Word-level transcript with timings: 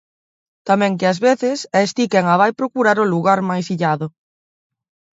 Tamén 0.69 0.93
que 0.99 1.09
ás 1.11 1.19
veces 1.27 1.57
es 1.83 1.89
ti 1.95 2.05
quen 2.11 2.25
a 2.33 2.35
vai 2.41 2.51
procurar 2.59 2.97
ao 2.99 3.11
lugar 3.13 3.39
máis 3.49 3.65
illado. 3.75 4.07